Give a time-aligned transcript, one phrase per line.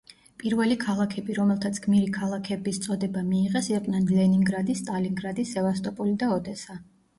[0.43, 6.83] პირველი ქალაქები, რომელთაც გმირი ქალაქების წოდება მიიღეს, იყვნენ: ლენინგრადი, სტალინგრადი, სევასტოპოლი და ოდესა.